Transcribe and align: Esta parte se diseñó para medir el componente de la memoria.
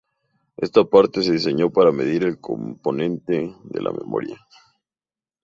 Esta 0.57 0.83
parte 0.83 1.21
se 1.21 1.33
diseñó 1.33 1.69
para 1.69 1.91
medir 1.91 2.23
el 2.23 2.39
componente 2.41 3.53
de 3.63 3.81
la 3.83 3.91
memoria. 3.91 4.43